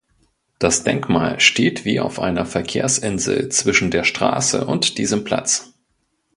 [0.57, 5.75] Das Denkmal steht wie auf einer Verkehrsinsel zwischen der Straße und diesem Platz.